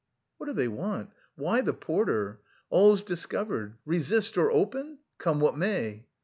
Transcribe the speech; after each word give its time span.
"What 0.39 0.47
do 0.47 0.53
they 0.53 0.67
want? 0.67 1.11
Why 1.35 1.61
the 1.61 1.75
porter? 1.75 2.41
All's 2.71 3.03
discovered. 3.03 3.77
Resist 3.85 4.35
or 4.35 4.51
open? 4.51 4.97
Come 5.19 5.39
what 5.39 5.55
may!..." 5.55 6.07